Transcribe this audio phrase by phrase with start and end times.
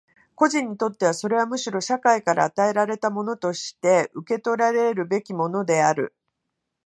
[0.33, 6.15] 個人にとってはそれはむしろ社会から与えられたものとして受取らるべきものである。